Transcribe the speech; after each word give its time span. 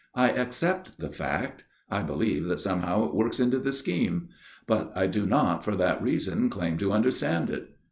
I 0.15 0.31
accept 0.31 0.97
the 0.99 1.11
fact; 1.11 1.63
I 1.91 2.01
believe 2.01 2.45
that 2.45 2.57
somehow 2.57 3.05
it 3.05 3.13
works 3.13 3.39
into 3.39 3.59
the 3.59 3.71
scheme. 3.71 4.29
But 4.65 4.91
I 4.95 5.05
do 5.05 5.27
not 5.27 5.63
for 5.63 5.75
that 5.75 6.01
reason 6.01 6.49
claim 6.49 6.79
to 6.79 6.91
understand 6.91 7.51
it. 7.51 7.69